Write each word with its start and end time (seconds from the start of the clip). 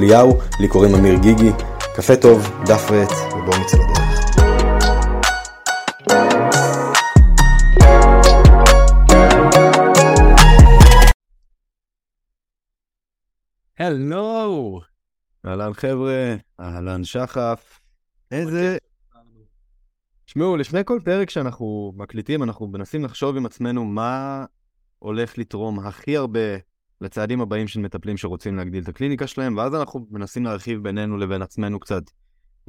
אליהו, 0.00 0.38
לי 0.60 0.68
קוראים 0.68 0.94
אמיר 0.94 1.14
גיגי. 1.22 1.50
קפה 1.96 2.16
טוב, 2.16 2.38
דף 2.66 2.90
ועט, 2.90 3.10
ובואו 3.32 3.60
נצא 3.60 3.76
לדרך. 3.76 4.00
הלו! 13.78 14.80
אהלן 15.46 15.72
חבר'ה, 15.74 16.36
אהלן 16.60 17.04
שחף. 17.04 17.80
איזה... 18.30 18.78
תשמעו, 20.24 20.56
לפני 20.56 20.80
כל 20.84 20.98
פרק 21.04 21.30
שאנחנו 21.30 21.92
מקליטים, 21.96 22.42
אנחנו 22.42 22.66
מנסים 22.66 23.04
לחשוב 23.04 23.36
עם 23.36 23.46
עצמנו 23.46 23.84
מה 23.84 24.44
הולך 24.98 25.38
לתרום 25.38 25.78
הכי 25.78 26.16
הרבה 26.16 26.69
לצעדים 27.00 27.40
הבאים 27.40 27.68
של 27.68 27.80
מטפלים 27.80 28.16
שרוצים 28.16 28.56
להגדיל 28.56 28.82
את 28.82 28.88
הקליניקה 28.88 29.26
שלהם, 29.26 29.56
ואז 29.56 29.74
אנחנו 29.74 30.06
מנסים 30.10 30.44
להרחיב 30.44 30.82
בינינו 30.82 31.18
לבין 31.18 31.42
עצמנו 31.42 31.80
קצת 31.80 32.02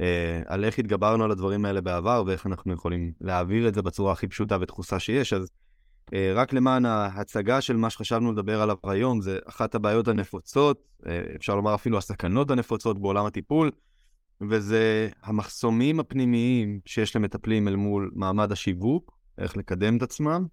אה, 0.00 0.42
על 0.46 0.64
איך 0.64 0.78
התגברנו 0.78 1.24
על 1.24 1.30
הדברים 1.30 1.64
האלה 1.64 1.80
בעבר 1.80 2.24
ואיך 2.26 2.46
אנחנו 2.46 2.72
יכולים 2.72 3.12
להעביר 3.20 3.68
את 3.68 3.74
זה 3.74 3.82
בצורה 3.82 4.12
הכי 4.12 4.26
פשוטה 4.26 4.58
ודחוסה 4.60 4.98
שיש. 4.98 5.32
אז 5.32 5.50
אה, 6.14 6.32
רק 6.34 6.52
למען 6.52 6.84
ההצגה 6.84 7.60
של 7.60 7.76
מה 7.76 7.90
שחשבנו 7.90 8.32
לדבר 8.32 8.62
עליו 8.62 8.76
היום, 8.84 9.20
זה 9.20 9.38
אחת 9.46 9.74
הבעיות 9.74 10.08
הנפוצות, 10.08 10.82
אה, 11.06 11.20
אפשר 11.36 11.56
לומר 11.56 11.74
אפילו 11.74 11.98
הסכנות 11.98 12.50
הנפוצות 12.50 12.98
בעולם 12.98 13.26
הטיפול, 13.26 13.70
וזה 14.50 15.08
המחסומים 15.22 16.00
הפנימיים 16.00 16.80
שיש 16.86 17.16
למטפלים 17.16 17.68
אל 17.68 17.76
מול 17.76 18.10
מעמד 18.14 18.52
השיווק, 18.52 19.18
איך 19.38 19.56
לקדם 19.56 19.96
את 19.96 20.02
עצמם, 20.02 20.46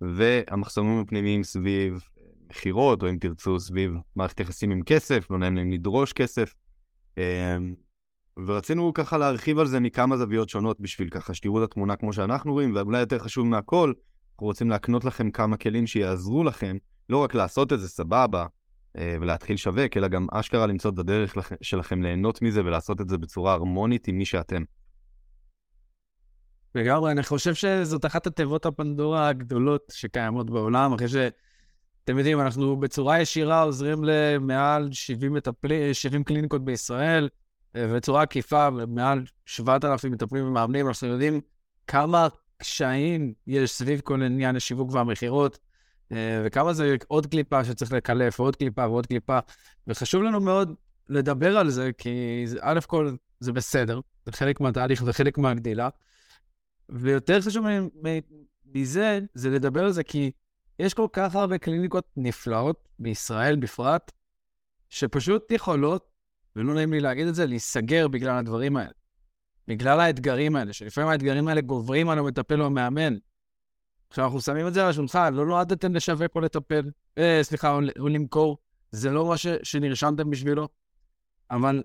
והמחסומים 0.00 1.00
הפנימיים 1.00 1.44
סביב 1.44 2.00
מכירות, 2.50 3.02
או 3.02 3.08
אם 3.08 3.16
תרצו, 3.20 3.60
סביב 3.60 3.92
מערכת 4.16 4.40
יחסים 4.40 4.70
עם 4.70 4.82
כסף, 4.82 5.30
לא 5.30 5.38
נעים 5.38 5.56
להם 5.56 5.72
לדרוש 5.72 6.12
כסף. 6.12 6.54
אמ, 7.18 7.74
ורצינו 8.46 8.92
ככה 8.94 9.18
להרחיב 9.18 9.58
על 9.58 9.66
זה 9.66 9.80
מכמה 9.80 10.16
זוויות 10.16 10.48
שונות 10.48 10.80
בשביל 10.80 11.08
ככה 11.08 11.34
שתראו 11.34 11.64
את 11.64 11.70
התמונה 11.70 11.96
כמו 11.96 12.12
שאנחנו 12.12 12.52
רואים, 12.52 12.74
ואולי 12.74 13.00
יותר 13.00 13.18
חשוב 13.18 13.46
מהכל, 13.46 13.92
אנחנו 14.32 14.46
רוצים 14.46 14.70
להקנות 14.70 15.04
לכם 15.04 15.30
כמה 15.30 15.56
כלים 15.56 15.86
שיעזרו 15.86 16.44
לכם, 16.44 16.76
לא 17.08 17.18
רק 17.18 17.34
לעשות 17.34 17.72
את 17.72 17.80
זה 17.80 17.88
סבבה 17.88 18.46
אה, 18.98 19.16
ולהתחיל 19.20 19.56
שווק, 19.56 19.96
אלא 19.96 20.08
גם 20.08 20.26
אשכרה 20.32 20.66
למצוא 20.66 20.90
את 20.90 20.98
הדרך 20.98 21.34
שלכם 21.62 22.02
ליהנות 22.02 22.42
מזה 22.42 22.60
ולעשות 22.60 23.00
את 23.00 23.08
זה 23.08 23.18
בצורה 23.18 23.52
הרמונית 23.52 24.08
עם 24.08 24.18
מי 24.18 24.24
שאתם. 24.24 24.62
לגמרי, 26.74 27.12
אני 27.12 27.22
חושב 27.22 27.54
שזאת 27.54 28.04
אחת 28.04 28.26
התיבות 28.26 28.66
הפנדורה 28.66 29.28
הגדולות 29.28 29.82
שקיימות 29.92 30.50
בעולם, 30.50 30.92
אחרי 30.92 31.08
ש... 31.08 31.14
אתם 32.04 32.18
יודעים, 32.18 32.40
אנחנו 32.40 32.76
בצורה 32.76 33.20
ישירה 33.20 33.62
עוזרים 33.62 34.04
למעל 34.04 34.92
70, 34.92 35.34
מטפלי, 35.34 35.94
70 35.94 36.24
קליניקות 36.24 36.64
בישראל, 36.64 37.28
אה, 37.76 37.86
ובצורה 37.88 38.22
עקיפה, 38.22 38.70
מעל 38.70 39.24
7,000 39.46 40.12
מטפלים 40.12 40.46
ומאמנים, 40.46 40.88
אנחנו 40.88 41.08
יודעים 41.08 41.40
כמה 41.86 42.28
קשיים 42.56 43.32
יש 43.46 43.70
סביב 43.70 44.00
כל 44.00 44.22
עניין 44.22 44.56
השיווק 44.56 44.92
והמכירות, 44.92 45.58
אה, 46.12 46.42
וכמה 46.44 46.72
זה 46.72 46.96
עוד 47.08 47.26
קליפה 47.26 47.64
שצריך 47.64 47.92
לקלף, 47.92 48.40
ועוד 48.40 48.56
קליפה 48.56 48.88
ועוד 48.88 49.06
קליפה, 49.06 49.38
וחשוב 49.86 50.22
לנו 50.22 50.40
מאוד 50.40 50.74
לדבר 51.08 51.58
על 51.58 51.70
זה, 51.70 51.90
כי 51.98 52.44
א' 52.60 52.80
כל 52.86 53.14
זה 53.40 53.52
בסדר, 53.52 54.00
זה 54.26 54.32
חלק 54.32 54.60
מהתהליך 54.60 55.02
וחלק 55.06 55.38
מהגדילה, 55.38 55.88
ויותר 56.88 57.40
חשוב 57.40 57.66
מזה, 58.74 59.20
זה 59.34 59.50
לדבר 59.50 59.84
על 59.84 59.92
זה 59.92 60.02
כי 60.02 60.30
יש 60.78 60.94
כל 60.94 61.06
כך 61.12 61.34
הרבה 61.34 61.58
קליניקות 61.58 62.04
נפלאות, 62.16 62.88
בישראל 62.98 63.56
בפרט, 63.56 64.12
שפשוט 64.88 65.50
יכולות, 65.50 66.10
ולא 66.56 66.74
נעים 66.74 66.92
לי 66.92 67.00
להגיד 67.00 67.26
את 67.26 67.34
זה, 67.34 67.46
להיסגר 67.46 68.08
בגלל 68.08 68.38
הדברים 68.38 68.76
האלה. 68.76 68.90
בגלל 69.68 70.00
האתגרים 70.00 70.56
האלה, 70.56 70.72
שלפעמים 70.72 71.10
האתגרים 71.10 71.48
האלה 71.48 71.60
גוברים 71.60 72.08
על 72.08 72.18
המטפל 72.18 72.60
או 72.60 72.66
המאמן. 72.66 73.16
עכשיו, 74.08 74.24
אנחנו 74.24 74.40
שמים 74.40 74.66
את 74.66 74.74
זה 74.74 74.82
על 74.82 74.90
השולחן, 74.90 75.34
לא 75.34 75.46
נועדתם 75.46 75.94
לשווק 75.94 76.34
או 76.34 76.40
לטפל, 76.40 76.90
אה, 77.18 77.38
סליחה, 77.42 77.72
או, 77.72 77.80
או 77.98 78.08
למכור, 78.08 78.58
זה 78.90 79.10
לא 79.10 79.28
מה 79.28 79.36
ש, 79.36 79.46
שנרשמתם 79.62 80.30
בשבילו. 80.30 80.68
אבל 81.50 81.82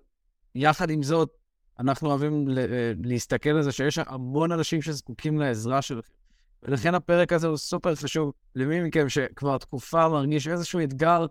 יחד 0.55 0.89
עם 0.89 1.03
זאת, 1.03 1.37
אנחנו 1.79 2.09
אוהבים 2.09 2.47
אה, 2.57 2.91
להסתכל 3.03 3.49
על 3.49 3.61
זה 3.61 3.71
שיש 3.71 3.97
המון 3.97 4.51
אנשים 4.51 4.81
שזקוקים 4.81 5.39
לעזרה 5.39 5.81
שלכם. 5.81 6.18
ולכן 6.63 6.95
הפרק 6.95 7.33
הזה 7.33 7.47
הוא 7.47 7.57
סופר 7.57 7.95
חשוב 7.95 8.31
למי 8.55 8.81
מכם 8.81 9.09
שכבר 9.09 9.57
תקופה 9.57 10.09
מרגיש 10.09 10.47
איזשהו 10.47 10.83
אתגר 10.83 11.25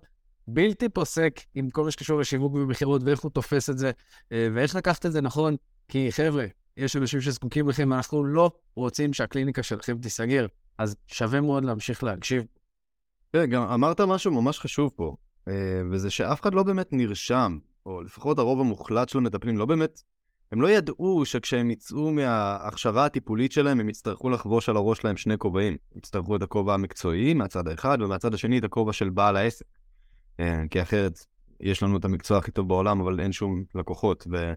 בלתי 0.48 0.88
פוסק 0.88 1.40
עם 1.54 1.70
כל 1.70 1.84
מה 1.84 1.90
שקשור 1.90 2.20
לשיווק 2.20 2.54
ומכירות 2.54 3.02
ואיך 3.04 3.20
הוא 3.20 3.30
תופס 3.30 3.70
את 3.70 3.78
זה, 3.78 3.90
אה, 4.32 4.48
ואיך 4.54 4.74
לקחת 4.74 5.06
את 5.06 5.12
זה 5.12 5.20
נכון, 5.20 5.56
כי 5.88 6.12
חבר'ה, 6.12 6.46
יש 6.76 6.96
אנשים 6.96 7.20
שזקוקים 7.20 7.68
לכם, 7.68 7.92
אנחנו 7.92 8.24
לא 8.24 8.50
רוצים 8.74 9.12
שהקליניקה 9.12 9.62
שלכם 9.62 9.98
תיסגר, 9.98 10.46
אז 10.78 10.96
שווה 11.06 11.40
מאוד 11.40 11.64
להמשיך 11.64 12.04
להקשיב. 12.04 12.44
תראה, 13.30 13.46
גם 13.46 13.62
אמרת 13.62 14.00
משהו 14.00 14.32
ממש 14.32 14.58
חשוב 14.58 14.90
פה, 14.96 15.16
אה, 15.48 15.52
וזה 15.90 16.10
שאף 16.10 16.40
אחד 16.40 16.54
לא 16.54 16.62
באמת 16.62 16.88
נרשם, 16.92 17.58
או 17.86 18.02
לפחות 18.02 18.38
הרוב 18.38 18.60
המוחלט 18.60 19.08
של 19.08 19.18
המטפלים 19.18 19.58
לא 19.58 19.66
באמת 19.66 20.02
הם 20.52 20.60
לא 20.60 20.70
ידעו 20.70 21.24
שכשהם 21.24 21.70
יצאו 21.70 22.12
מההכשרה 22.12 23.04
הטיפולית 23.04 23.52
שלהם, 23.52 23.80
הם 23.80 23.88
יצטרכו 23.88 24.30
לחבוש 24.30 24.68
על 24.68 24.76
הראש 24.76 24.98
שלהם 24.98 25.16
שני 25.16 25.38
כובעים. 25.38 25.76
יצטרכו 25.96 26.36
את 26.36 26.42
הכובע 26.42 26.74
המקצועי 26.74 27.34
מהצד 27.34 27.68
האחד, 27.68 27.98
ומהצד 28.02 28.34
השני 28.34 28.58
את 28.58 28.64
הכובע 28.64 28.92
של 28.92 29.10
בעל 29.10 29.36
העסק. 29.36 29.66
אה, 30.40 30.62
כי 30.70 30.82
אחרת, 30.82 31.18
יש 31.60 31.82
לנו 31.82 31.96
את 31.96 32.04
המקצוע 32.04 32.38
הכי 32.38 32.50
טוב 32.50 32.68
בעולם, 32.68 33.00
אבל 33.00 33.20
אין 33.20 33.32
שום 33.32 33.64
לקוחות. 33.74 34.26
ו, 34.32 34.52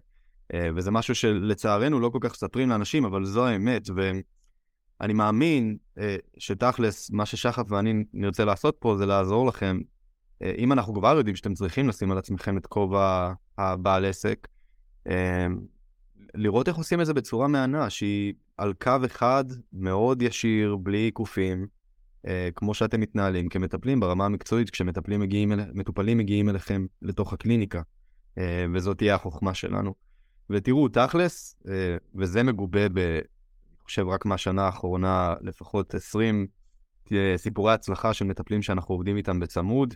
אה, 0.54 0.68
וזה 0.76 0.90
משהו 0.90 1.14
שלצערנו 1.14 2.00
לא 2.00 2.08
כל 2.08 2.18
כך 2.20 2.32
מספרים 2.32 2.68
לאנשים, 2.68 3.04
אבל 3.04 3.24
זו 3.24 3.46
האמת. 3.46 3.88
ואני 3.96 5.12
מאמין 5.12 5.76
אה, 5.98 6.16
שתכלס, 6.38 7.10
מה 7.10 7.26
ששחף 7.26 7.72
ואני 7.72 8.04
נרצה 8.12 8.44
לעשות 8.44 8.76
פה 8.78 8.96
זה 8.98 9.06
לעזור 9.06 9.46
לכם. 9.46 9.80
אם 10.58 10.72
אנחנו 10.72 10.94
כבר 10.94 11.16
יודעים 11.16 11.36
שאתם 11.36 11.54
צריכים 11.54 11.88
לשים 11.88 12.12
על 12.12 12.18
עצמכם 12.18 12.56
את 12.56 12.66
כובע 12.66 13.32
הבעל 13.58 14.04
עסק, 14.04 14.48
לראות 16.34 16.68
איך 16.68 16.76
עושים 16.76 17.00
את 17.00 17.06
זה 17.06 17.14
בצורה 17.14 17.48
מהנה, 17.48 17.90
שהיא 17.90 18.34
על 18.56 18.72
קו 18.72 18.96
אחד 19.06 19.44
מאוד 19.72 20.22
ישיר, 20.22 20.76
בלי 20.76 20.98
עיקופים, 20.98 21.66
אה, 22.26 22.48
כמו 22.54 22.74
שאתם 22.74 23.00
מתנהלים 23.00 23.48
כמטפלים 23.48 24.00
ברמה 24.00 24.24
המקצועית, 24.24 24.70
כשמטפלים 24.70 25.20
מגיעים, 25.20 25.52
אל... 25.52 25.60
מטופלים 25.74 26.18
מגיעים 26.18 26.48
אליכם 26.48 26.86
לתוך 27.02 27.32
הקליניקה, 27.32 27.82
אה, 28.38 28.66
וזאת 28.74 28.98
תהיה 28.98 29.14
החוכמה 29.14 29.54
שלנו. 29.54 29.94
ותראו, 30.50 30.88
תכלס, 30.88 31.56
אה, 31.68 31.96
וזה 32.14 32.42
מגובה 32.42 32.88
ב... 32.88 32.98
אני 32.98 33.84
חושב 33.84 34.08
רק 34.08 34.26
מהשנה 34.26 34.62
האחרונה, 34.62 35.34
לפחות 35.40 35.94
20 35.94 36.46
אה, 37.12 37.34
סיפורי 37.36 37.72
הצלחה 37.72 38.14
של 38.14 38.24
מטפלים 38.24 38.62
שאנחנו 38.62 38.94
עובדים 38.94 39.16
איתם 39.16 39.40
בצמוד. 39.40 39.94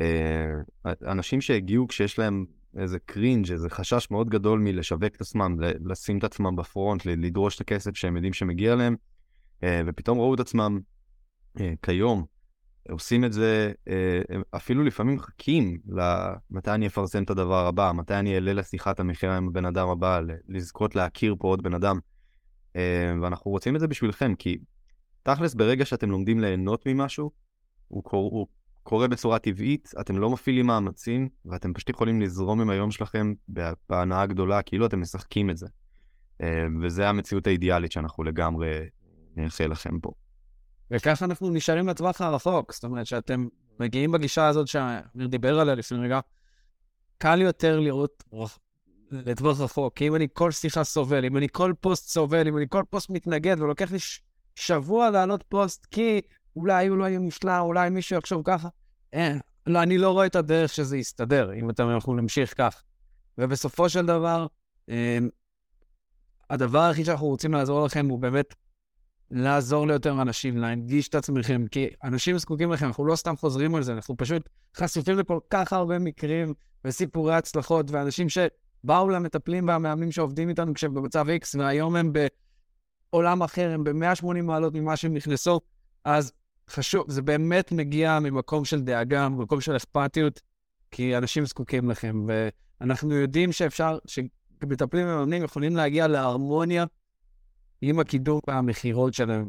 אה, 0.00 0.52
אנשים 0.86 1.40
שהגיעו 1.40 1.88
כשיש 1.88 2.18
להם 2.18 2.44
איזה 2.76 2.98
קרינג', 2.98 3.52
איזה 3.52 3.70
חשש 3.70 4.10
מאוד 4.10 4.28
גדול 4.28 4.60
מלשווק 4.60 5.14
את 5.16 5.20
עצמם, 5.20 5.56
לשים 5.84 6.18
את 6.18 6.24
עצמם 6.24 6.56
בפרונט, 6.56 7.06
לדרוש 7.06 7.56
את 7.56 7.60
הכסף 7.60 7.96
שהם 7.96 8.16
יודעים 8.16 8.32
שמגיע 8.32 8.74
להם, 8.74 8.96
אה, 9.62 9.80
ופתאום 9.86 10.18
ראו 10.18 10.34
את 10.34 10.40
עצמם 10.40 10.80
אה, 11.60 11.72
כיום, 11.82 12.24
עושים 12.90 13.24
את 13.24 13.32
זה, 13.32 13.72
אה, 13.88 14.20
אפילו 14.50 14.84
לפעמים 14.84 15.16
מחכים 15.16 15.78
למתי 15.88 16.70
אני 16.70 16.86
אפרסם 16.86 17.22
את 17.22 17.30
הדבר 17.30 17.66
הבא, 17.66 17.92
מתי 17.94 18.14
אני 18.14 18.34
אעלה 18.34 18.52
לשיחת 18.52 19.00
המכירה 19.00 19.36
עם 19.36 19.48
הבן 19.48 19.64
אדם 19.64 19.88
הבא, 19.88 20.20
לזכות 20.48 20.94
להכיר 20.94 21.34
פה 21.38 21.48
עוד 21.48 21.62
בן 21.62 21.74
אדם. 21.74 21.98
ואנחנו 23.22 23.50
רוצים 23.50 23.76
את 23.76 23.80
זה 23.80 23.88
בשבילכם, 23.88 24.34
כי 24.34 24.58
תכלס, 25.22 25.54
ברגע 25.54 25.84
שאתם 25.84 26.10
לומדים 26.10 26.40
ליהנות 26.40 26.86
ממשהו, 26.86 27.30
הוא, 27.88 28.04
קור, 28.04 28.30
הוא 28.30 28.46
קורה 28.82 29.08
בצורה 29.08 29.38
טבעית, 29.38 29.92
אתם 30.00 30.18
לא 30.18 30.30
מפעילים 30.30 30.66
מאמצים, 30.66 31.28
ואתם 31.44 31.72
פשוט 31.72 31.88
יכולים 31.88 32.20
לזרום 32.20 32.60
עם 32.60 32.70
היום 32.70 32.90
שלכם 32.90 33.32
בהנאה 33.88 34.26
גדולה, 34.26 34.62
כאילו 34.62 34.86
אתם 34.86 35.00
משחקים 35.00 35.50
את 35.50 35.56
זה. 35.56 35.66
אה, 36.42 36.66
וזה 36.82 37.08
המציאות 37.08 37.46
האידיאלית 37.46 37.92
שאנחנו 37.92 38.24
לגמרי 38.24 38.80
נאחל 39.36 39.66
לכם 39.66 40.00
פה. 40.00 40.10
וככה 40.90 41.24
אנחנו 41.24 41.50
נשארים 41.50 41.88
לטווח 41.88 42.20
הרחוק, 42.20 42.72
זאת 42.72 42.84
אומרת 42.84 43.06
שאתם 43.06 43.46
מגיעים 43.80 44.12
בגישה 44.12 44.46
הזאת 44.46 44.68
שאמיר 44.68 45.26
דיבר 45.26 45.60
עליה 45.60 45.74
לפני 45.74 45.98
רגע, 45.98 46.20
קל 47.18 47.40
יותר 47.40 47.80
לראות 47.80 48.24
לטווח 49.10 49.60
רחוק. 49.60 49.96
כי 49.96 50.08
אם 50.08 50.14
אני 50.14 50.28
כל 50.32 50.50
שיחה 50.50 50.84
סובל, 50.84 51.24
אם 51.24 51.36
אני 51.36 51.46
כל 51.52 51.72
פוסט 51.80 52.08
סובל, 52.08 52.48
אם 52.48 52.56
אני 52.56 52.66
כל 52.68 52.82
פוסט 52.90 53.10
מתנגד, 53.10 53.60
ולוקח 53.60 53.92
לי. 53.92 53.98
שבוע 54.54 55.10
לעלות 55.10 55.44
פוסט, 55.48 55.86
כי 55.86 56.20
אולי 56.56 56.86
הוא 56.86 56.98
לא 56.98 57.04
יהיה 57.04 57.18
מושלם, 57.18 57.60
אולי 57.60 57.90
מישהו 57.90 58.16
יחשוב 58.16 58.42
ככה. 58.44 58.68
אין, 59.12 59.40
לא, 59.66 59.82
אני 59.82 59.98
לא 59.98 60.10
רואה 60.10 60.26
את 60.26 60.36
הדרך 60.36 60.72
שזה 60.72 60.96
יסתדר, 60.96 61.52
אם 61.54 61.70
אתם 61.70 61.96
יכולים 61.96 62.18
להמשיך 62.18 62.54
כך. 62.56 62.82
ובסופו 63.38 63.88
של 63.88 64.06
דבר, 64.06 64.46
אמ, 64.88 65.28
הדבר 66.50 66.80
היחיד 66.80 67.06
שאנחנו 67.06 67.26
רוצים 67.26 67.52
לעזור 67.52 67.84
לכם 67.86 68.08
הוא 68.08 68.18
באמת 68.18 68.54
לעזור 69.30 69.86
ליותר 69.86 70.22
אנשים, 70.22 70.58
להנגיש 70.58 71.08
את 71.08 71.14
עצמכם, 71.14 71.64
כי 71.70 71.88
אנשים 72.04 72.38
זקוקים 72.38 72.72
לכם, 72.72 72.86
אנחנו 72.86 73.06
לא 73.06 73.16
סתם 73.16 73.36
חוזרים 73.36 73.74
על 73.74 73.82
זה, 73.82 73.92
אנחנו 73.92 74.16
פשוט 74.16 74.48
חשופים 74.76 75.18
לכל 75.18 75.38
כך 75.50 75.72
הרבה 75.72 75.98
מקרים 75.98 76.54
וסיפורי 76.84 77.34
הצלחות, 77.34 77.90
ואנשים 77.90 78.26
שבאו 78.28 79.08
למטפלים 79.08 79.68
והמאמנים 79.68 80.12
שעובדים 80.12 80.48
איתנו 80.48 80.74
כשהם 80.74 80.94
במצב 80.94 81.26
X, 81.28 81.58
והיום 81.58 81.96
הם 81.96 82.12
בעולם 83.12 83.42
אחר, 83.42 83.70
הם 83.70 83.84
ב-180 83.84 84.42
מעלות 84.42 84.74
ממה 84.74 84.96
שהם 84.96 85.14
נכנסו, 85.14 85.60
אז 86.04 86.32
חשוב, 86.70 87.04
זה 87.08 87.22
באמת 87.22 87.72
מגיע 87.72 88.18
ממקום 88.20 88.64
של 88.64 88.80
דאגה, 88.80 89.28
ממקום 89.28 89.60
של 89.60 89.76
אכפתיות, 89.76 90.40
כי 90.90 91.16
אנשים 91.16 91.46
זקוקים 91.46 91.90
לכם, 91.90 92.26
ואנחנו 92.26 93.14
יודעים 93.14 93.52
שאפשר, 93.52 93.98
שמטפלים 94.06 95.06
ומאמנים 95.06 95.42
יכולים 95.44 95.76
להגיע 95.76 96.08
להרמוניה 96.08 96.84
עם 97.82 97.98
הקידום 97.98 98.40
והמכירות 98.48 99.14
שלהם. 99.14 99.48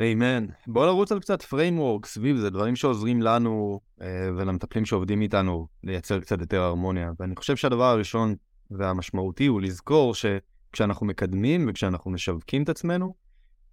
איימן. 0.00 0.46
בוא 0.66 0.86
נרוץ 0.86 1.12
על 1.12 1.20
קצת 1.20 1.42
framework 1.42 2.06
סביב 2.06 2.36
זה, 2.36 2.50
דברים 2.50 2.76
שעוזרים 2.76 3.22
לנו 3.22 3.80
אה, 4.02 4.28
ולמטפלים 4.36 4.84
שעובדים 4.84 5.20
איתנו 5.20 5.66
לייצר 5.84 6.20
קצת 6.20 6.40
יותר 6.40 6.60
הרמוניה. 6.60 7.12
ואני 7.20 7.36
חושב 7.36 7.56
שהדבר 7.56 7.84
הראשון 7.84 8.34
והמשמעותי 8.70 9.46
הוא 9.46 9.60
לזכור 9.60 10.14
שכשאנחנו 10.14 11.06
מקדמים 11.06 11.66
וכשאנחנו 11.68 12.10
משווקים 12.10 12.62
את 12.62 12.68
עצמנו, 12.68 13.14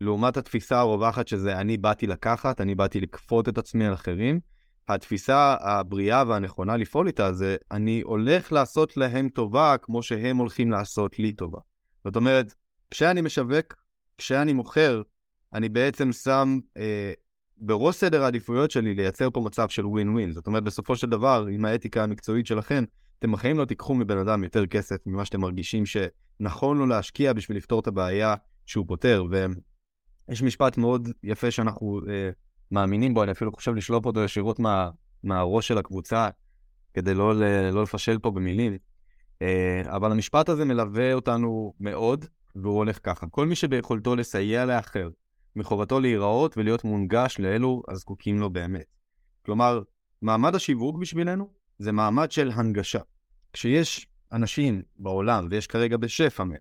לעומת 0.02 0.38
התפיסה 0.38 0.80
הרווחת 0.80 1.28
שזה 1.28 1.60
אני 1.60 1.78
באתי 1.78 2.08
לקחת, 2.08 2.62
אני 2.62 2.76
באתי 2.76 3.02
לכפות 3.02 3.50
את 3.50 3.58
עצמי 3.58 3.86
על 3.86 3.94
אחרים, 3.94 4.40
התפיסה 4.88 5.56
הבריאה 5.60 6.24
והנכונה 6.28 6.78
לפעול 6.78 7.08
איתה 7.08 7.34
זה 7.34 7.56
אני 7.72 8.02
הולך 8.02 8.52
לעשות 8.52 8.98
להם 8.98 9.30
טובה 9.30 9.76
כמו 9.82 10.04
שהם 10.04 10.38
הולכים 10.38 10.72
לעשות 10.72 11.20
לי 11.20 11.32
טובה. 11.32 11.60
זאת 12.04 12.16
אומרת, 12.16 12.54
כשאני 12.92 13.22
משווק, 13.22 13.76
כשאני 14.18 14.54
מוכר, 14.54 15.02
אני 15.54 15.70
בעצם 15.70 16.12
שם 16.12 16.60
אה, 16.78 17.14
בראש 17.58 17.96
סדר 17.96 18.24
העדיפויות 18.24 18.72
שלי 18.72 18.94
לייצר 18.94 19.30
פה 19.30 19.42
מצב 19.42 19.70
של 19.70 19.86
ווין 19.86 20.10
ווין. 20.10 20.32
זאת 20.32 20.48
אומרת, 20.48 20.64
בסופו 20.64 20.96
של 20.96 21.10
דבר, 21.10 21.46
עם 21.52 21.66
האתיקה 21.66 22.04
המקצועית 22.04 22.48
שלכם, 22.48 22.84
אתם 23.20 23.32
בחיים 23.32 23.58
לא 23.58 23.66
תיקחו 23.66 23.96
מבן 23.96 24.18
אדם 24.18 24.44
יותר 24.44 24.66
כסף 24.66 24.96
ממה 25.06 25.26
שאתם 25.26 25.42
מרגישים 25.42 25.84
שנכון 25.86 26.78
לו 26.78 26.86
להשקיע 26.86 27.34
בשביל 27.34 27.58
לפתור 27.58 27.80
את 27.80 27.88
הבעיה 27.88 28.36
שהוא 28.66 28.86
פותר. 28.88 29.24
ויש 30.30 30.44
משפט 30.44 30.78
מאוד 30.78 31.10
יפה 31.24 31.52
שאנחנו 31.52 32.02
אה, 32.10 32.30
מאמינים 32.72 33.14
בו, 33.14 33.24
אני 33.24 33.32
אפילו 33.32 33.52
חושב 33.52 33.76
לשלוף 33.76 34.06
אותו 34.06 34.24
ישירות 34.24 34.60
מה, 34.60 34.90
מהראש 35.24 35.68
של 35.68 35.78
הקבוצה, 35.78 36.30
כדי 36.94 37.14
לא, 37.14 37.34
לא 37.72 37.84
לפשל 37.84 38.20
פה 38.20 38.32
במילים. 38.32 38.78
אה, 39.42 39.82
אבל 39.86 40.12
המשפט 40.12 40.50
הזה 40.50 40.66
מלווה 40.66 41.14
אותנו 41.14 41.74
מאוד, 41.80 42.26
והוא 42.56 42.78
הולך 42.78 43.00
ככה, 43.04 43.28
כל 43.28 43.46
מי 43.46 43.56
שביכולתו 43.56 44.16
לסייע 44.16 44.66
לאחר, 44.66 45.10
מחובתו 45.56 46.00
להיראות 46.00 46.58
ולהיות 46.58 46.84
מונגש 46.84 47.40
לאלו 47.40 47.84
הזקוקים 47.88 48.40
לו 48.40 48.50
באמת. 48.50 48.86
כלומר, 49.46 49.82
מעמד 50.22 50.56
השיווק 50.56 50.98
בשבילנו 50.98 51.50
זה 51.80 51.92
מעמד 51.92 52.32
של 52.32 52.52
הנגשה. 52.56 53.00
כשיש 53.54 54.08
אנשים 54.32 54.82
בעולם, 55.00 55.48
ויש 55.52 55.68
כרגע 55.68 55.98
בשפע 55.98 56.44
מהם, 56.44 56.60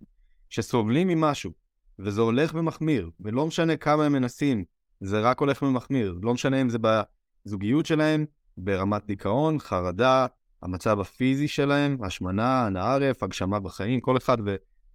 שסובלים 0.51 1.09
ממשהו, 1.09 1.53
וזה 1.99 2.21
הולך 2.21 2.55
ומחמיר, 2.55 3.11
ולא 3.21 3.47
משנה 3.47 3.77
כמה 3.77 4.05
הם 4.05 4.13
מנסים, 4.13 4.65
זה 5.01 5.21
רק 5.21 5.41
הולך 5.41 5.63
ומחמיר. 5.63 6.19
לא 6.23 6.35
משנה 6.35 6.61
אם 6.61 6.69
זה 6.69 6.79
בזוגיות 6.79 7.87
שלהם, 7.87 8.25
ברמת 8.57 9.07
דיכאון, 9.07 9.59
חרדה, 9.59 10.27
המצב 10.63 11.01
הפיזי 11.01 11.49
שלהם, 11.49 11.97
השמנה, 12.05 12.67
הנערף, 12.67 13.23
הגשמה 13.23 13.61
בחיים, 13.61 14.01
כל 14.01 14.17
אחד 14.17 14.37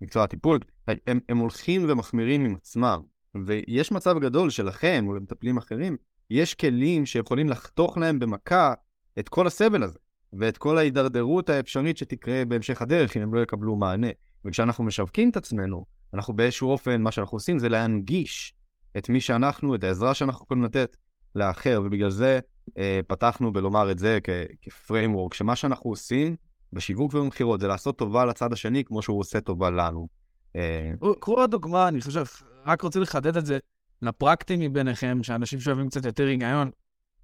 במקצוע 0.01 0.23
הטיפול, 0.23 0.59
הם, 0.87 1.19
הם 1.29 1.37
הולכים 1.37 1.85
ומחמירים 1.89 2.45
עם 2.45 2.55
עצמם. 2.55 2.99
ויש 3.45 3.91
מצב 3.91 4.19
גדול 4.19 4.49
שלכם, 4.49 5.05
או 5.07 5.13
למטפלים 5.13 5.57
אחרים, 5.57 5.97
יש 6.29 6.53
כלים 6.53 7.05
שיכולים 7.05 7.49
לחתוך 7.49 7.97
להם 7.97 8.19
במכה 8.19 8.73
את 9.19 9.29
כל 9.29 9.47
הסבל 9.47 9.83
הזה, 9.83 9.99
ואת 10.33 10.57
כל 10.57 10.77
ההידרדרות 10.77 11.49
האפשרית 11.49 11.97
שתקרה 11.97 12.45
בהמשך 12.45 12.81
הדרך 12.81 13.17
אם 13.17 13.21
הם 13.21 13.33
לא 13.33 13.39
יקבלו 13.39 13.75
מענה. 13.75 14.07
וכשאנחנו 14.45 14.83
משווקים 14.83 15.29
את 15.29 15.37
עצמנו, 15.37 15.85
אנחנו 16.13 16.33
באיזשהו 16.33 16.69
אופן, 16.69 17.01
מה 17.01 17.11
שאנחנו 17.11 17.35
עושים 17.35 17.59
זה 17.59 17.69
להנגיש 17.69 18.53
את 18.97 19.09
מי 19.09 19.21
שאנחנו, 19.21 19.75
את 19.75 19.83
העזרה 19.83 20.13
שאנחנו 20.13 20.45
יכולים 20.45 20.63
לתת 20.63 20.97
לאחר, 21.35 21.81
ובגלל 21.85 22.09
זה 22.09 22.39
אה, 22.77 22.99
פתחנו 23.07 23.53
בלומר 23.53 23.91
את 23.91 23.99
זה 23.99 24.19
כפריימוורק, 24.61 25.33
שמה 25.33 25.55
שאנחנו 25.55 25.89
עושים 25.89 26.35
בשיווק 26.73 27.13
ובמכירות 27.13 27.59
זה 27.59 27.67
לעשות 27.67 27.97
טובה 27.97 28.25
לצד 28.25 28.53
השני 28.53 28.83
כמו 28.83 29.01
שהוא 29.01 29.19
עושה 29.19 29.41
טובה 29.41 29.69
לנו. 29.69 30.07
אה, 30.55 30.91
קחו 31.19 31.33
עוד 31.33 31.51
דוגמה, 31.51 31.87
אני 31.87 32.01
חושב, 32.01 32.23
רק 32.65 32.81
רוצה 32.81 32.99
לחדד 32.99 33.37
את 33.37 33.45
זה 33.45 33.59
לפרקטים 34.01 34.59
מביניכם, 34.59 35.23
שאנשים 35.23 35.59
שאוהבים 35.59 35.89
קצת 35.89 36.05
יותר 36.05 36.25
היגיון. 36.25 36.71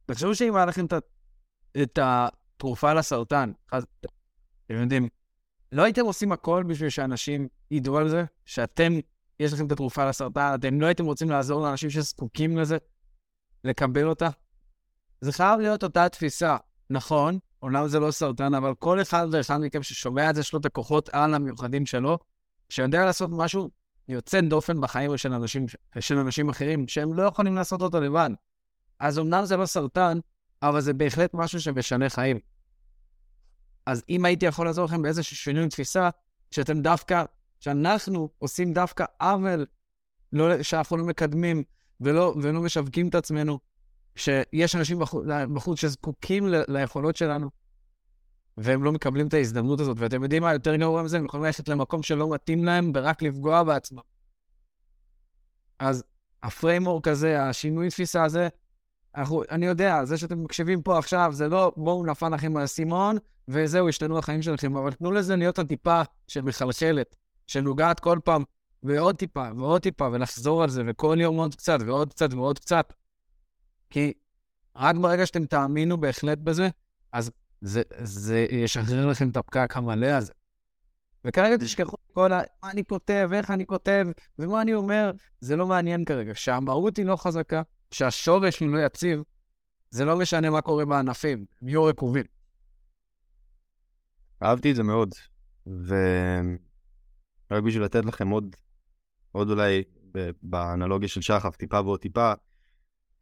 תחשבו 0.05 0.35
שאם 0.35 0.55
היה 0.55 0.65
לכם 0.65 0.85
את 1.81 1.99
התרופה 2.01 2.93
לסרטן, 2.93 3.51
אז 3.71 3.85
אתם 4.65 4.75
יודעים, 4.75 5.07
לא 5.75 5.83
הייתם 5.83 6.05
עושים 6.05 6.31
הכל 6.31 6.63
בשביל 6.67 6.89
שאנשים 6.89 7.47
ידעו 7.71 7.97
על 7.97 8.09
זה? 8.09 8.23
שאתם, 8.45 8.93
יש 9.39 9.53
לכם 9.53 9.67
את 9.67 9.71
התרופה 9.71 10.09
לסרטן, 10.09 10.51
אתם 10.55 10.81
לא 10.81 10.85
הייתם 10.85 11.05
רוצים 11.05 11.29
לעזור 11.29 11.61
לאנשים 11.61 11.89
שזקוקים 11.89 12.57
לזה, 12.57 12.77
לקבל 13.63 14.07
אותה? 14.07 14.29
זה 15.21 15.31
חייב 15.31 15.59
להיות 15.59 15.83
אותה 15.83 16.09
תפיסה. 16.09 16.57
נכון, 16.89 17.39
אומנם 17.61 17.87
זה 17.87 17.99
לא 17.99 18.11
סרטן, 18.11 18.53
אבל 18.53 18.73
כל 18.79 19.01
אחד 19.01 19.27
ואחד 19.31 19.57
מכם 19.61 19.83
ששומע 19.83 20.29
את 20.29 20.35
זה, 20.35 20.41
יש 20.41 20.53
לו 20.53 20.59
את 20.59 20.65
הכוחות 20.65 21.09
על 21.09 21.33
המיוחדים 21.33 21.85
שלו, 21.85 22.17
שיודע 22.69 23.05
לעשות 23.05 23.29
משהו 23.33 23.69
יוצא 24.07 24.41
דופן 24.41 24.81
בחיים 24.81 25.17
של 25.17 25.33
אנשים, 25.33 25.65
של 25.99 26.17
אנשים 26.17 26.49
אחרים, 26.49 26.87
שהם 26.87 27.13
לא 27.13 27.23
יכולים 27.23 27.55
לעשות 27.55 27.81
אותו 27.81 28.01
לבד. 28.01 28.29
אז 28.99 29.19
אמנם 29.19 29.45
זה 29.45 29.57
לא 29.57 29.65
סרטן, 29.65 30.19
אבל 30.61 30.81
זה 30.81 30.93
בהחלט 30.93 31.33
משהו 31.33 31.61
שמשנה 31.61 32.09
חיים. 32.09 32.39
אז 33.85 34.03
אם 34.09 34.25
הייתי 34.25 34.45
יכול 34.45 34.65
לעזור 34.65 34.85
לכם 34.85 35.01
באיזשהו 35.01 35.35
שינוי 35.35 35.69
תפיסה, 35.69 36.09
שאתם 36.51 36.81
דווקא, 36.81 37.23
שאנחנו 37.59 38.29
עושים 38.37 38.73
דווקא 38.73 39.05
עוול, 39.21 39.65
לא, 40.33 40.63
שאנחנו 40.63 40.97
לא 40.97 41.05
מקדמים 41.05 41.63
ולא, 42.01 42.35
ולא 42.41 42.61
משווקים 42.61 43.07
את 43.07 43.15
עצמנו, 43.15 43.59
שיש 44.15 44.75
אנשים 44.75 44.99
בחוץ, 44.99 45.25
בחוץ 45.53 45.79
שזקוקים 45.79 46.47
ל, 46.47 46.63
ליכולות 46.67 47.15
שלנו, 47.15 47.49
והם 48.57 48.83
לא 48.83 48.91
מקבלים 48.91 49.27
את 49.27 49.33
ההזדמנות 49.33 49.79
הזאת. 49.79 49.97
ואתם 49.99 50.23
יודעים 50.23 50.41
מה 50.41 50.53
יותר 50.53 50.75
גרוע 50.75 51.03
מזה? 51.03 51.17
הם 51.17 51.25
יכולים 51.25 51.45
ללכת 51.45 51.67
למקום 51.67 52.03
שלא 52.03 52.29
מתאים 52.29 52.65
להם 52.65 52.91
ורק 52.95 53.21
לפגוע 53.21 53.63
בעצמם. 53.63 54.01
אז 55.79 56.03
ה 56.43 56.50
framework 56.50 57.07
הזה, 57.07 57.43
השינוי 57.43 57.89
תפיסה 57.89 58.23
הזה, 58.23 58.47
אנחנו, 59.15 59.43
אני 59.51 59.65
יודע, 59.65 60.05
זה 60.05 60.17
שאתם 60.17 60.43
מקשיבים 60.43 60.81
פה 60.81 60.97
עכשיו, 60.97 61.29
זה 61.33 61.47
לא 61.47 61.71
בואו 61.77 62.05
נפל 62.05 62.29
לכם 62.29 62.57
האסימון, 62.57 63.17
וזהו, 63.47 63.89
השתנו 63.89 64.17
החיים 64.17 64.41
שלכם, 64.41 64.75
אבל 64.77 64.93
תנו 64.93 65.11
לזה 65.11 65.35
להיות 65.35 65.59
הטיפה 65.59 66.01
שמחלחלת, 66.27 67.15
שנוגעת 67.47 67.99
כל 67.99 68.19
פעם, 68.23 68.43
ועוד 68.83 69.15
טיפה, 69.15 69.47
ועוד 69.57 69.81
טיפה, 69.81 70.09
ולחזור 70.11 70.63
על 70.63 70.69
זה, 70.69 70.83
וכל 70.87 71.17
יום 71.21 71.37
עוד 71.37 71.55
קצת, 71.55 71.77
ועוד 71.85 72.09
קצת, 72.09 72.33
ועוד 72.33 72.59
קצת. 72.59 72.93
כי 73.89 74.13
רק 74.75 74.95
ברגע 74.95 75.25
שאתם 75.25 75.45
תאמינו 75.45 75.97
בהחלט 75.97 76.37
בזה, 76.37 76.69
אז 77.11 77.31
זה, 77.61 77.81
זה 78.03 78.45
ישחרר 78.51 79.07
לכם 79.07 79.29
את 79.29 79.37
הפקק 79.37 79.77
המלא 79.77 80.07
הזה. 80.07 80.33
וכרגע 81.25 81.57
תשכחו 81.57 81.97
כל 82.13 82.33
ה... 82.33 82.41
מה 82.63 82.71
אני 82.71 82.85
כותב, 82.85 83.29
איך 83.33 83.51
אני 83.51 83.65
כותב, 83.65 84.07
ומה 84.39 84.61
אני 84.61 84.73
אומר, 84.73 85.11
זה 85.39 85.55
לא 85.55 85.67
מעניין 85.67 86.05
כרגע. 86.05 86.33
כשהמהות 86.33 86.97
היא 86.97 87.05
לא 87.05 87.15
חזקה, 87.15 87.61
כשהשורש 87.95 88.59
הוא 88.59 88.69
לא 88.69 88.79
יציב, 88.85 89.21
זה 89.89 90.05
לא 90.05 90.17
משנה 90.17 90.49
מה 90.49 90.61
קורה 90.61 90.85
בענפים, 90.85 91.45
הם 91.61 91.67
יהיו 91.67 91.83
רקובים. 91.83 92.23
אהבתי 94.43 94.71
את 94.71 94.75
זה 94.75 94.83
מאוד, 94.83 95.15
ורק 95.67 97.63
בשביל 97.65 97.83
לתת 97.83 98.05
לכם 98.05 98.29
עוד, 98.29 98.55
עוד 99.31 99.49
אולי 99.49 99.83
באנלוגיה 100.43 101.09
של 101.09 101.21
שחף, 101.21 101.55
טיפה 101.55 101.81
ועוד 101.81 101.99
טיפה, 101.99 102.33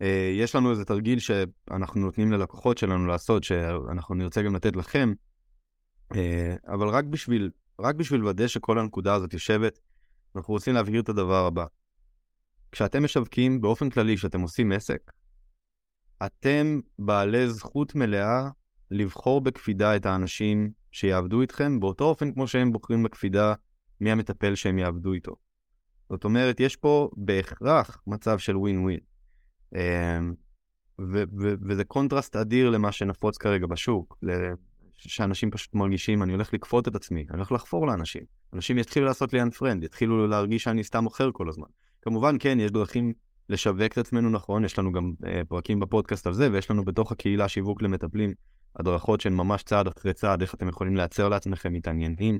אה, 0.02 0.32
יש 0.40 0.56
לנו 0.56 0.72
איזה 0.72 0.86
תרגיל 0.86 1.20
שאנחנו 1.20 2.02
נותנים 2.02 2.32
ללקוחות 2.32 2.78
שלנו 2.78 3.08
לעשות, 3.08 3.44
שאנחנו 3.44 4.16
נרצה 4.16 4.42
גם 4.42 4.56
לתת 4.56 4.76
לכם, 4.76 5.14
אה, 6.16 6.56
אבל 6.68 6.88
רק 6.88 7.06
בשביל, 7.06 7.52
רק 7.80 7.96
בשביל 7.96 8.20
לוודא 8.20 8.48
שכל 8.48 8.80
הנקודה 8.80 9.14
הזאת 9.14 9.34
יושבת, 9.34 9.80
אנחנו 10.36 10.54
רוצים 10.54 10.74
להבהיר 10.74 11.02
את 11.02 11.10
הדבר 11.10 11.46
הבא. 11.46 11.66
כשאתם 12.74 13.04
משווקים 13.04 13.62
באופן 13.62 13.90
כללי, 13.90 14.16
כשאתם 14.16 14.42
עושים 14.42 14.72
עסק, 14.72 15.12
אתם 16.26 16.80
בעלי 17.00 17.50
זכות 17.50 17.96
מלאה 17.96 18.50
לבחור 18.92 19.42
בקפידה 19.42 19.96
את 19.96 20.06
האנשים 20.06 20.72
שיעבדו 20.92 21.42
איתכם 21.42 21.80
באותו 21.80 22.04
אופן 22.04 22.34
כמו 22.34 22.48
שהם 22.48 22.72
בוחרים 22.72 23.04
בקפידה 23.04 23.54
מי 24.02 24.12
המטפל 24.12 24.56
שהם 24.56 24.78
יעבדו 24.78 25.14
איתו. 25.14 25.36
זאת 26.10 26.24
אומרת, 26.24 26.60
יש 26.60 26.76
פה 26.76 27.10
בהכרח 27.18 28.04
מצב 28.08 28.38
של 28.38 28.58
ווין 28.58 28.80
ווין. 28.80 29.00
אמ, 29.76 30.34
וזה 31.70 31.84
קונטרסט 31.84 32.36
אדיר 32.36 32.70
למה 32.70 32.92
שנפוץ 32.92 33.38
כרגע 33.38 33.68
בשוק, 33.68 34.18
שאנשים 34.98 35.52
פשוט 35.52 35.76
מרגישים, 35.76 36.24
אני 36.24 36.32
הולך 36.32 36.54
לכפות 36.54 36.88
את 36.88 36.96
עצמי, 36.96 37.26
אני 37.30 37.38
הולך 37.38 37.52
לחפור 37.52 37.88
לאנשים. 37.88 38.24
אנשים 38.54 38.78
יתחילו 38.78 39.06
לעשות 39.06 39.34
לי 39.34 39.42
unfriend, 39.42 39.86
יתחילו 39.86 40.28
להרגיש 40.28 40.64
שאני 40.64 40.84
סתם 40.84 41.04
מוכר 41.04 41.30
כל 41.34 41.50
הזמן. 41.50 41.68
כמובן, 42.04 42.36
כן, 42.40 42.60
יש 42.60 42.72
דרכים 42.72 43.14
לשווק 43.50 43.92
את 43.92 43.98
עצמנו 43.98 44.30
נכון, 44.30 44.66
יש 44.66 44.80
לנו 44.80 44.92
גם 44.92 45.12
אה, 45.26 45.42
פרקים 45.48 45.80
בפודקאסט 45.80 46.28
על 46.28 46.34
זה, 46.34 46.50
ויש 46.52 46.72
לנו 46.72 46.86
בתוך 46.86 47.12
הקהילה 47.12 47.48
שיווק 47.48 47.82
למטפלים, 47.82 48.34
הדרכות 48.80 49.22
שהן 49.22 49.34
ממש 49.34 49.64
צעד 49.64 49.88
אחרי 49.88 50.14
צעד, 50.14 50.42
איך 50.42 50.54
אתם 50.54 50.68
יכולים 50.68 50.96
לייצר 50.96 51.30
לעצמכם 51.30 51.74
מתעניינים 51.74 52.40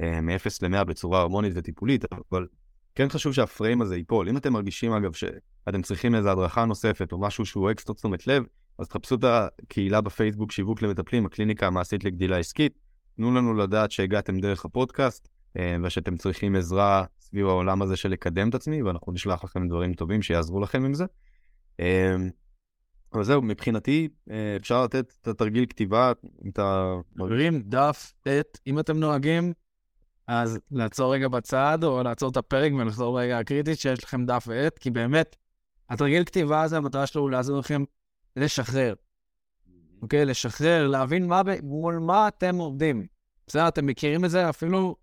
אה, 0.00 0.20
מ-0 0.20 0.48
ל-100 0.62 0.84
בצורה 0.84 1.20
הרמונית 1.20 1.52
וטיפולית, 1.56 2.04
אבל 2.32 2.46
כן 2.94 3.08
חשוב 3.08 3.32
שהפריים 3.32 3.82
הזה 3.82 3.96
ייפול. 3.96 4.28
אם 4.28 4.36
אתם 4.36 4.52
מרגישים, 4.52 4.92
אגב, 4.92 5.12
שאתם 5.12 5.82
צריכים 5.82 6.14
איזו 6.14 6.28
הדרכה 6.28 6.64
נוספת 6.64 7.12
או 7.12 7.20
משהו 7.20 7.46
שהוא 7.46 7.70
אקסטרה 7.70 7.94
תשומת 7.94 8.26
לב, 8.26 8.42
אז 8.78 8.88
תחפשו 8.88 9.14
את 9.14 9.24
הקהילה 9.24 10.00
בפייסבוק 10.00 10.52
שיווק 10.52 10.82
למטפלים, 10.82 11.26
הקליניקה 11.26 11.66
המעשית 11.66 12.04
לגדילה 12.04 12.38
עסקית. 12.38 12.78
תנו 13.16 13.34
לנו 13.34 13.54
לדעת 13.54 13.90
שהגעתם 13.90 14.40
דרך 14.40 14.64
הפודקאסט 14.64 15.28
אה, 15.56 15.76
ושאתם 15.82 16.16
צריכים 16.16 16.56
עזרה 16.56 17.04
סביב 17.30 17.46
העולם 17.46 17.82
הזה 17.82 17.96
של 17.96 18.08
לקדם 18.08 18.48
את 18.48 18.54
עצמי, 18.54 18.82
ואנחנו 18.82 19.12
נשלח 19.12 19.44
לכם 19.44 19.68
דברים 19.68 19.94
טובים 19.94 20.22
שיעזרו 20.22 20.60
לכם 20.60 20.84
עם 20.84 20.94
זה. 20.94 21.04
אה, 21.80 22.16
אבל 23.12 23.24
זהו, 23.24 23.42
מבחינתי 23.42 24.08
אה, 24.30 24.56
אפשר 24.56 24.84
לתת 24.84 25.12
את 25.22 25.28
התרגיל 25.28 25.66
כתיבה, 25.66 26.12
את 26.48 26.58
ה... 26.58 26.94
חברים, 27.18 27.62
דף, 27.62 28.14
עט, 28.24 28.58
אם 28.66 28.78
אתם 28.78 28.96
נוהגים, 28.96 29.52
אז 30.26 30.58
לעצור 30.70 31.14
רגע 31.14 31.28
בצד, 31.28 31.78
או 31.82 32.02
לעצור 32.02 32.30
את 32.30 32.36
הפרק 32.36 32.72
ולחזור 32.72 33.20
רגע 33.20 33.38
הקריטית 33.38 33.78
שיש 33.78 34.04
לכם 34.04 34.26
דף 34.26 34.44
ועט, 34.48 34.78
כי 34.78 34.90
באמת, 34.90 35.36
התרגיל 35.90 36.24
כתיבה 36.24 36.62
הזה, 36.62 36.76
המטרה 36.76 37.06
שלו 37.06 37.22
הוא 37.22 37.30
לעזור 37.30 37.58
לכם 37.58 37.84
לשחרר. 38.36 38.94
אוקיי? 40.02 40.24
לשחרר, 40.24 40.86
להבין 40.86 41.26
מה, 41.26 41.42
מול 41.62 41.98
מה 41.98 42.28
אתם 42.28 42.56
עובדים. 42.56 43.06
בסדר, 43.46 43.68
אתם 43.68 43.86
מכירים 43.86 44.24
את 44.24 44.30
זה 44.30 44.48
אפילו 44.48 44.96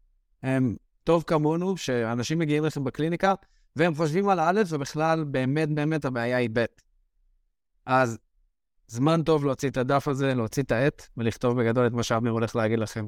הם, 0.44 0.76
טוב 1.06 1.24
כמונו, 1.28 1.78
שאנשים 1.78 2.40
מגיעים 2.40 2.64
לכם 2.64 2.84
בקליניקה, 2.84 3.34
והם 3.76 3.96
חושבים 3.96 4.30
על 4.30 4.40
א', 4.40 4.62
ובכלל, 4.70 5.24
באמת 5.24 5.70
באמת 5.70 6.06
הבעיה 6.06 6.38
היא 6.38 6.50
ב'. 6.54 6.66
אז 7.86 8.18
זמן 8.88 9.24
טוב 9.24 9.46
להוציא 9.46 9.70
את 9.70 9.78
הדף 9.78 10.08
הזה, 10.08 10.34
להוציא 10.34 10.64
את 10.64 10.72
העט, 10.72 11.08
ולכתוב 11.18 11.62
בגדול 11.62 11.88
את 11.88 11.92
מה 11.92 12.04
שאבנר 12.04 12.32
הולך 12.32 12.56
להגיד 12.56 12.80
לכם. 12.80 13.06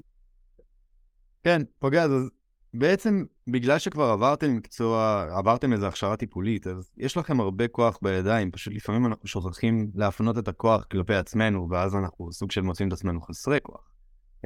כן, 1.44 1.62
פוגע, 1.80 2.04
אז 2.04 2.30
בעצם 2.74 3.24
בגלל 3.48 3.80
שכבר 3.80 4.04
עברתם 4.10 4.56
מקצוע, 4.56 5.26
עברתם 5.38 5.74
איזו 5.74 5.88
הכשרה 5.88 6.18
טיפולית, 6.18 6.68
אז 6.68 6.92
יש 6.98 7.18
לכם 7.18 7.40
הרבה 7.40 7.68
כוח 7.68 8.00
בידיים, 8.02 8.52
פשוט 8.52 8.74
לפעמים 8.74 9.06
אנחנו 9.06 9.28
שוכחים 9.28 9.92
להפנות 9.96 10.38
את 10.38 10.48
הכוח 10.48 10.84
כלפי 10.84 11.16
עצמנו, 11.16 11.68
ואז 11.72 11.96
אנחנו 11.96 12.32
סוג 12.32 12.52
של 12.52 12.62
מוצאים 12.62 12.88
את 12.88 12.94
עצמנו 12.94 13.22
חסרי 13.22 13.58
כוח. 13.64 13.97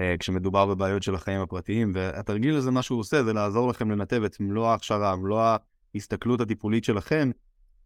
אה, 0.01 0.15
כשמדובר 0.19 0.65
בבעיות 0.65 1.03
של 1.03 1.15
החיים 1.15 1.41
הפרטיים, 1.41 1.91
והתרגיל 1.95 2.55
הזה, 2.55 2.71
מה 2.71 2.81
שהוא 2.81 2.99
עושה, 2.99 3.23
זה 3.23 3.33
לעזור 3.33 3.69
לכם 3.69 3.91
לנתב 3.91 4.23
את 4.23 4.39
מלוא 4.39 4.67
ההכשרה, 4.67 5.15
מלוא 5.15 5.57
ההסתכלות 5.95 6.41
הטיפולית 6.41 6.83
שלכם 6.83 7.31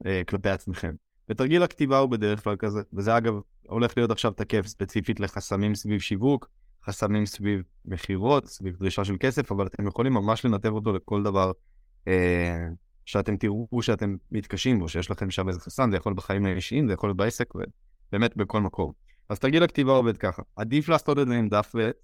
אה, 0.06 0.22
כלפי 0.28 0.50
עצמכם. 0.50 0.94
ותרגיל 1.30 1.64
הכתיבה 1.64 1.98
הוא 1.98 2.10
בדרך 2.10 2.44
כלל 2.44 2.56
כזה, 2.56 2.82
וזה 2.94 3.18
אגב 3.18 3.34
הולך 3.68 3.94
להיות 3.98 4.12
עכשיו 4.12 4.32
תקף 4.32 4.66
ספציפית 4.66 5.20
לחסמים 5.20 5.76
סביב 5.76 6.00
שיווק, 6.00 6.50
חסמים 6.86 7.26
סביב 7.26 7.62
מכירות, 7.86 8.46
סביב 8.46 8.76
דרישה 8.76 9.06
של 9.06 9.16
כסף, 9.20 9.52
אבל 9.52 9.68
אתם 9.68 9.88
יכולים 9.88 10.14
ממש 10.14 10.46
לנתב 10.46 10.70
אותו 10.70 10.94
לכל 10.94 11.24
דבר 11.24 11.52
אה, 12.08 12.68
שאתם 13.06 13.38
תראו 13.38 13.82
שאתם 13.82 14.16
מתקשים 14.32 14.80
בו, 14.80 14.90
שיש 14.90 15.12
לכם 15.12 15.32
שם 15.32 15.50
איזה 15.50 15.60
חסם, 15.60 15.92
זה 15.92 15.98
יכול 15.98 16.10
להיות 16.10 16.18
בחיים 16.18 16.46
האישיים, 16.46 16.88
זה 16.88 16.94
יכול 16.94 17.10
להיות 17.10 17.18
בעסק, 17.18 17.54
ובאמת 17.56 18.38
בכל 18.38 18.62
מקום. 18.62 19.05
אז 19.30 19.40
תרגיל 19.40 19.64
הכתיבה 19.64 19.92
עובד 19.92 20.18
ככה, 20.18 20.42
עדיף 20.56 20.90
לעשות 20.90 21.20
את 21.20 21.28
זה 21.28 21.36
עם 21.36 21.50
דף 21.50 21.72
ועט, 21.76 21.96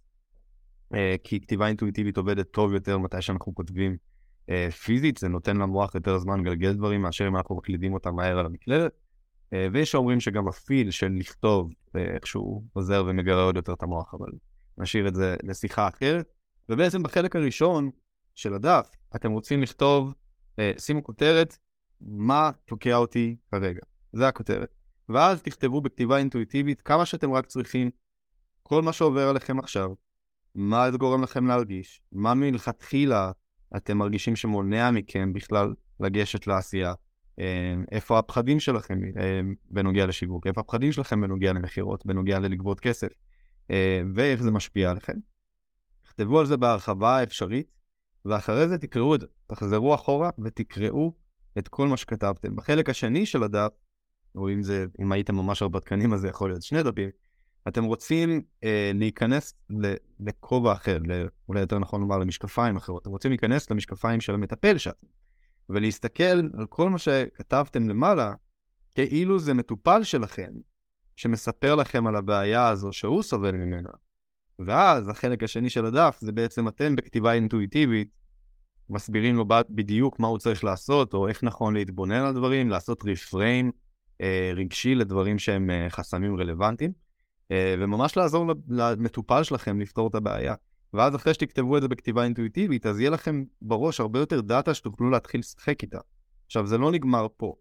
אה, 0.94 1.16
כי 1.24 1.42
כתיבה 1.42 1.68
אינטואיטיבית 1.68 2.18
עובדת 2.18 2.52
טוב 2.52 2.74
יותר 2.74 2.98
מתי 2.98 3.22
שאנחנו 3.22 3.56
כותבים 3.56 3.98
אה, 4.50 4.72
פיזית, 4.72 5.18
זה 5.18 5.28
נותן 5.28 5.58
למוח 5.58 5.96
יותר 5.96 6.18
זמן 6.18 6.40
לגלגל 6.40 6.74
דברים 6.74 7.02
מאשר 7.02 7.28
אם 7.28 7.36
אנחנו 7.36 7.56
מקלידים 7.56 7.94
אותם 7.94 8.16
מהר 8.16 8.40
על 8.40 8.46
המקלדת. 8.46 8.92
אה, 9.54 9.68
ויש 9.74 9.92
שאומרים 9.92 10.20
שגם 10.20 10.48
הפיל 10.48 10.92
של 10.92 11.12
לכתוב 11.12 11.72
איכשהו 11.96 12.64
עוזר 12.74 13.04
ומגרה 13.08 13.44
עוד 13.44 13.56
יותר 13.56 13.74
את 13.74 13.84
המוח, 13.84 14.14
אבל 14.14 14.30
נשאיר 14.78 15.08
את 15.08 15.16
זה 15.16 15.36
לשיחה 15.44 15.88
אחרת. 15.88 16.26
ובעצם 16.70 17.04
בחלק 17.04 17.36
הראשון 17.36 17.90
של 18.36 18.54
הדף, 18.54 18.92
אתם 19.16 19.32
רוצים 19.32 19.62
לכתוב, 19.62 20.14
שימו 20.78 21.04
כותרת, 21.04 21.58
מה 22.02 22.52
תוקע 22.66 22.96
אותי 22.96 23.36
כרגע. 23.52 23.82
זה 24.14 24.28
הכותרת. 24.28 24.81
ואז 25.14 25.42
תכתבו 25.42 25.82
בכתיבה 25.82 26.18
אינטואיטיבית 26.18 26.82
כמה 26.82 27.06
שאתם 27.06 27.34
רק 27.34 27.46
צריכים, 27.46 27.90
כל 28.64 28.82
מה 28.82 28.94
שעובר 28.94 29.30
עליכם 29.30 29.60
עכשיו, 29.60 29.90
מה 30.56 30.92
זה 30.92 30.98
גורם 30.98 31.24
לכם 31.24 31.48
להרגיש, 31.48 32.02
מה 32.12 32.34
מלכתחילה 32.34 33.32
אתם 33.78 33.98
מרגישים 33.98 34.36
שמונע 34.36 34.92
מכם 34.92 35.34
בכלל 35.34 35.74
לגשת 36.00 36.48
לעשייה, 36.48 36.94
אה, 37.40 37.74
איפה 37.92 38.20
הפחדים 38.20 38.60
שלכם 38.60 39.00
אה, 39.20 39.42
בנוגע 39.70 40.06
לשיווק, 40.06 40.48
איפה 40.48 40.62
הפחדים 40.62 40.92
שלכם 40.92 41.22
בנוגע 41.22 41.54
למכירות, 41.54 42.06
בנוגע 42.06 42.40
ללגבות 42.40 42.80
כסף. 42.80 43.10
אה, 43.72 44.02
ואיך 44.16 44.42
זה 44.42 44.52
משפיע 44.52 44.92
עליכם. 44.92 45.18
תכתבו 46.02 46.40
על 46.40 46.46
זה 46.46 46.58
בהרחבה 46.58 47.18
האפשרית, 47.18 47.68
ואחרי 48.26 48.68
זה 48.68 48.78
תקראו 48.78 49.16
את 49.16 49.22
זה. 49.22 49.28
תחזרו 49.48 49.96
אחורה 49.96 50.30
ותקראו 50.44 51.14
את 51.58 51.68
כל 51.68 51.88
מה 51.88 51.98
שכתבתם. 51.98 52.56
בחלק 52.56 52.90
השני 52.90 53.26
של 53.26 53.44
הדף, 53.44 53.72
או 54.36 54.50
אם 54.50 54.64
זה, 54.64 54.86
אם 55.00 55.12
הייתם 55.12 55.36
ממש 55.36 55.62
הרפתקנים, 55.62 56.14
אז 56.14 56.22
זה 56.22 56.28
יכול 56.28 56.50
להיות 56.50 56.62
שני 56.62 56.84
דפים, 56.84 57.10
אתם 57.68 57.84
רוצים 57.84 58.42
אה, 58.64 58.92
להיכנס 58.94 59.54
לכובע 60.20 60.74
אחר, 60.74 60.98
אולי 61.50 61.60
יותר 61.60 61.80
נכון 61.80 62.02
לומר 62.02 62.18
למשקפיים 62.18 62.76
אחרות. 62.76 63.02
אתם 63.02 63.10
רוצים 63.10 63.32
להיכנס 63.32 63.72
למשקפיים 63.72 64.22
של 64.22 64.34
המטפל 64.34 64.78
שאתם, 64.78 65.08
ולהסתכל 65.70 66.24
על 66.58 66.66
כל 66.70 66.90
מה 66.90 66.98
שכתבתם 66.98 67.90
למעלה, 67.90 68.34
כאילו 68.96 69.40
זה 69.40 69.54
מטופל 69.54 70.04
שלכם, 70.04 70.52
שמספר 71.16 71.76
לכם 71.76 72.08
על 72.08 72.16
הבעיה 72.16 72.68
הזו 72.68 72.94
שהוא 72.94 73.24
סובל 73.24 73.52
ממנה. 73.52 73.90
ואז 74.60 75.10
החלק 75.10 75.44
השני 75.44 75.70
של 75.70 75.86
הדף 75.86 76.18
זה 76.22 76.32
בעצם 76.32 76.68
אתם 76.68 76.96
בכתיבה 76.96 77.34
אינטואיטיבית 77.34 78.10
מסבירים 78.90 79.36
לו 79.36 79.46
בדיוק 79.70 80.20
מה 80.20 80.28
הוא 80.28 80.38
צריך 80.38 80.64
לעשות, 80.64 81.14
או 81.14 81.28
איך 81.28 81.44
נכון 81.44 81.74
להתבונן 81.74 82.22
על 82.26 82.34
דברים, 82.34 82.70
לעשות 82.70 83.04
ריפריים 83.04 83.66
אה, 83.66 83.72
רגשי 84.56 84.96
לדברים 84.96 85.40
שהם 85.40 85.70
אה, 85.70 85.90
חסמים 85.90 86.36
רלוונטיים, 86.36 86.92
אה, 87.52 87.76
וממש 87.80 88.18
לעזור 88.18 88.46
למטופל 88.68 89.44
שלכם 89.44 89.80
לפתור 89.80 90.08
את 90.08 90.16
הבעיה. 90.16 90.56
ואז 90.94 91.16
אחרי 91.16 91.34
שתכתבו 91.34 91.78
את 91.78 91.82
זה 91.82 91.88
בכתיבה 91.88 92.24
אינטואיטיבית, 92.24 92.86
אז 92.86 93.00
יהיה 93.00 93.10
לכם 93.10 93.44
בראש 93.62 94.00
הרבה 94.00 94.20
יותר 94.20 94.42
דאטה 94.42 94.74
שתוכלו 94.74 95.10
להתחיל 95.10 95.40
לשחק 95.40 95.82
איתה. 95.82 96.00
עכשיו, 96.46 96.68
זה 96.68 96.78
לא 96.78 96.92
נגמר 96.92 97.28
פה. 97.38 97.56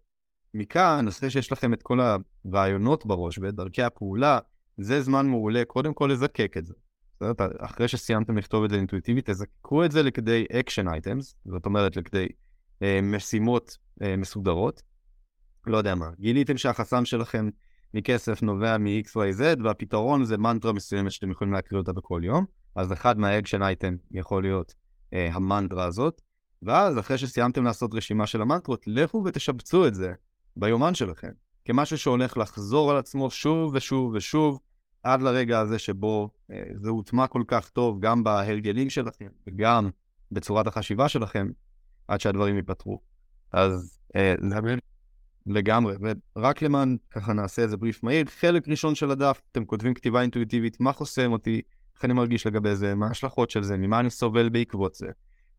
מכאן, 0.53 1.07
אחרי 1.07 1.29
שיש 1.29 1.51
לכם 1.51 1.73
את 1.73 1.83
כל 1.83 1.99
הרעיונות 2.45 3.05
בראש 3.05 3.39
ואת 3.39 3.55
דרכי 3.55 3.83
הפעולה, 3.83 4.39
זה 4.77 5.01
זמן 5.01 5.27
מעולה 5.27 5.65
קודם 5.65 5.93
כל 5.93 6.09
לזקק 6.13 6.57
את 6.57 6.65
זה. 6.65 6.73
זאת 7.19 7.41
אחרי 7.59 7.87
שסיימתם 7.87 8.37
לכתוב 8.37 8.63
את 8.63 8.69
זה 8.69 8.75
אינטואיטיבית, 8.75 9.29
תזקקו 9.29 9.85
את 9.85 9.91
זה 9.91 10.03
לכדי 10.03 10.45
action 10.51 10.87
items, 10.87 11.35
זאת 11.45 11.65
אומרת 11.65 11.95
לכדי 11.95 12.27
אה, 12.81 12.99
משימות 13.03 13.77
אה, 14.01 14.17
מסודרות. 14.17 14.81
לא 15.67 15.77
יודע 15.77 15.95
מה, 15.95 16.09
גיליתם 16.19 16.57
שהחסם 16.57 17.05
שלכם 17.05 17.49
מכסף 17.93 18.41
נובע 18.41 18.77
מ-XYZ, 18.77 19.63
והפתרון 19.63 20.23
זה 20.23 20.37
מנטרה 20.37 20.73
מסוימת 20.73 21.11
שאתם 21.11 21.31
יכולים 21.31 21.53
להקריא 21.53 21.79
אותה 21.79 21.93
בכל 21.93 22.21
יום, 22.23 22.45
אז 22.75 22.93
אחד 22.93 23.19
מהאקשן 23.19 23.63
אייטם 23.63 23.95
יכול 24.11 24.43
להיות 24.43 24.75
אה, 25.13 25.29
המנטרה 25.33 25.85
הזאת, 25.85 26.21
ואז 26.61 26.99
אחרי 26.99 27.17
שסיימתם 27.17 27.63
לעשות 27.63 27.93
רשימה 27.93 28.27
של 28.27 28.41
המנטרות, 28.41 28.83
לכו 28.87 29.23
ותשבצו 29.25 29.87
את 29.87 29.95
זה 29.95 30.13
ביומן 30.55 30.93
שלכם, 30.93 31.31
כמשהו 31.65 31.97
שהולך 31.97 32.37
לחזור 32.37 32.91
על 32.91 32.97
עצמו 32.97 33.31
שוב 33.31 33.71
ושוב 33.75 34.13
ושוב, 34.13 34.59
עד 35.03 35.21
לרגע 35.21 35.59
הזה 35.59 35.79
שבו 35.79 36.29
אה, 36.51 36.63
זה 36.75 36.89
הוטמע 36.89 37.27
כל 37.27 37.43
כך 37.47 37.69
טוב 37.69 37.99
גם 37.99 38.23
בהרגלים 38.23 38.89
שלכם 38.89 39.27
וגם 39.47 39.89
בצורת 40.31 40.67
החשיבה 40.67 41.09
שלכם, 41.09 41.47
עד 42.07 42.21
שהדברים 42.21 42.55
ייפתרו. 42.55 43.01
אז 43.51 43.99
אה, 44.15 44.35
לגמרי, 45.45 45.95
ורק 46.35 46.61
למען 46.61 46.97
ככה 47.11 47.33
נעשה 47.33 47.61
איזה 47.61 47.77
בריף 47.77 48.03
מהיר, 48.03 48.25
חלק 48.25 48.67
ראשון 48.67 48.95
של 48.95 49.11
הדף, 49.11 49.41
אתם 49.51 49.65
כותבים 49.65 49.93
כתיבה 49.93 50.21
אינטואיטיבית, 50.21 50.79
מה 50.79 50.93
חוסם 50.93 51.31
אותי, 51.31 51.61
איך 51.95 52.05
אני 52.05 52.13
מרגיש 52.13 52.47
לגבי 52.47 52.75
זה, 52.75 52.95
מה 52.95 53.07
ההשלכות 53.07 53.49
של 53.49 53.63
זה, 53.63 53.77
ממה 53.77 53.99
אני 53.99 54.09
סובל 54.09 54.49
בעקבות 54.49 54.95
זה. 54.95 55.07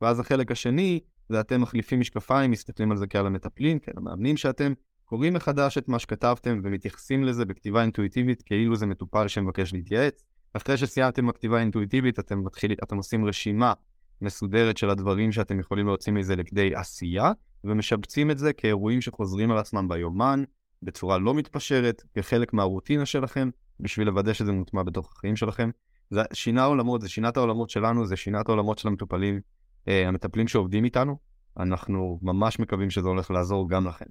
ואז 0.00 0.20
החלק 0.20 0.50
השני, 0.50 1.00
ואתם 1.30 1.60
מחליפים 1.60 2.00
משקפיים, 2.00 2.50
מסתכלים 2.50 2.90
על 2.90 2.96
זה 2.96 3.06
כעל 3.06 3.26
המטפלים, 3.26 3.78
כעל 3.78 3.94
המאמנים 3.96 4.36
שאתם, 4.36 4.72
קוראים 5.04 5.34
מחדש 5.34 5.78
את 5.78 5.88
מה 5.88 5.98
שכתבתם 5.98 6.60
ומתייחסים 6.64 7.24
לזה 7.24 7.44
בכתיבה 7.44 7.82
אינטואיטיבית 7.82 8.42
כאילו 8.42 8.76
זה 8.76 8.86
מטופל 8.86 9.28
שמבקש 9.28 9.72
להתייעץ. 9.72 10.24
אחרי 10.54 10.76
שסיימתם 10.76 11.26
בכתיבה 11.26 11.58
האינטואיטיבית, 11.58 12.18
אתם, 12.18 12.44
מתחיל, 12.44 12.72
אתם 12.82 12.96
עושים 12.96 13.24
רשימה 13.24 13.72
מסודרת 14.20 14.76
של 14.76 14.90
הדברים 14.90 15.32
שאתם 15.32 15.60
יכולים 15.60 15.86
להוציא 15.86 16.12
מזה 16.12 16.36
לכדי 16.36 16.74
עשייה, 16.74 17.32
ומשבצים 17.64 18.30
את 18.30 18.38
זה 18.38 18.52
כאירועים 18.52 19.00
שחוזרים 19.00 19.50
על 19.50 19.58
עצמם 19.58 19.88
ביומן, 19.88 20.44
בצורה 20.82 21.18
לא 21.18 21.34
מתפשרת, 21.34 22.02
כחלק 22.14 22.52
מהרוטינה 22.52 23.06
שלכם, 23.06 23.50
בשביל 23.80 24.06
לוודא 24.06 24.32
שזה 24.32 24.52
מוטמע 24.52 24.82
בתוך 24.82 25.12
החיים 25.12 25.36
שלכם. 25.36 25.70
זה 26.10 26.22
שינה 26.32 26.64
עולמות, 26.64 27.00
זה 27.00 27.08
שינה 27.08 27.28
את 27.28 27.36
העולמות 27.36 27.70
שלנו, 27.70 28.06
זה 28.06 28.16
שינה 28.16 28.40
את 28.40 28.48
העולמות 28.48 28.78
של 28.78 28.88
המטופלים, 28.88 29.40
אה, 29.88 30.08
המטפלים 30.08 30.48
שעובדים 30.48 30.84
איתנו. 30.84 31.16
אנחנו 31.58 32.18
ממש 32.22 32.58
מקווים 32.58 32.90
שזה 32.90 33.08
הולך 33.08 33.30
לעזור 33.30 33.68
גם 33.68 33.86
לכם. 33.86 34.04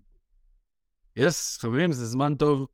יס, 1.15 1.57
yes, 1.57 1.61
חברים, 1.61 1.91
זה 1.91 2.05
זמן 2.05 2.35
טוב 2.35 2.67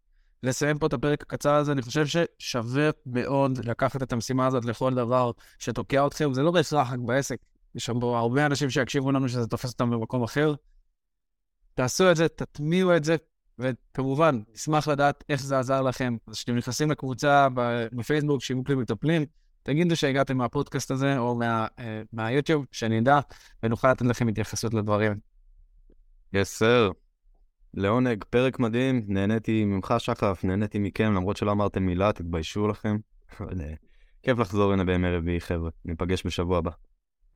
לסיים 0.43 0.77
פה 0.77 0.87
את 0.87 0.93
הפרק 0.93 1.21
הקצר 1.21 1.53
הזה. 1.53 1.71
אני 1.71 1.81
חושב 1.81 2.05
ששווה 2.05 2.89
מאוד 3.05 3.65
לקחת 3.65 4.03
את 4.03 4.13
המשימה 4.13 4.47
הזאת 4.47 4.65
לכל 4.65 4.93
דבר 4.93 5.31
שתוקע 5.59 6.07
אתכם. 6.07 6.33
זה 6.33 6.43
לא 6.43 6.51
בהכרח 6.51 6.91
רק 6.91 6.99
בעסק, 6.99 7.37
יש 7.77 7.85
שם 7.85 8.03
הרבה 8.03 8.45
אנשים 8.45 8.69
שיקשיבו 8.69 9.11
לנו 9.11 9.29
שזה 9.29 9.47
תופס 9.47 9.71
אותם 9.71 9.89
במקום 9.89 10.23
אחר. 10.23 10.53
תעשו 11.73 12.11
את 12.11 12.15
זה, 12.15 12.27
תטמיעו 12.27 12.95
את 12.95 13.03
זה, 13.03 13.15
וכמובן, 13.59 14.41
נשמח 14.53 14.87
לדעת 14.87 15.23
איך 15.29 15.41
זה 15.41 15.59
עזר 15.59 15.81
לכם. 15.81 16.17
אז 16.27 16.33
כשאתם 16.33 16.55
נכנסים 16.55 16.91
לקבוצה 16.91 17.47
בפייסבוק, 17.93 18.43
שיווק 18.43 18.69
למטפלים, 18.69 19.25
תגידו 19.63 19.95
שהגעתם 19.95 20.37
מהפודקאסט 20.37 20.91
הזה 20.91 21.17
או 21.17 21.35
מה, 21.35 21.67
uh, 21.77 21.81
מהיוטיוב, 22.13 22.65
שאני 22.71 22.99
אדע, 22.99 23.19
ונוכל 23.63 23.91
לתת 23.91 24.05
לכם 24.05 24.27
התייחסות 24.27 24.73
לדברים. 24.73 25.13
יס 26.33 26.53
yes, 26.53 26.57
סר. 26.57 26.91
לעונג, 27.73 28.23
פרק 28.29 28.59
מדהים, 28.59 29.05
נהניתי 29.07 29.65
ממך 29.65 29.93
שחף, 29.97 30.41
נהניתי 30.43 30.79
מכם, 30.79 31.13
למרות 31.13 31.37
שלא 31.37 31.51
אמרתם 31.51 31.83
מילה, 31.83 32.11
תתביישו 32.13 32.67
לכם. 32.67 32.97
כיף 34.23 34.39
לחזור 34.39 34.73
הנה 34.73 34.83
בימי 34.83 35.11
רביעי, 35.11 35.41
חבר'ה. 35.41 35.69
ניפגש 35.85 36.25
בשבוע 36.25 36.57
הבא. 36.57 36.71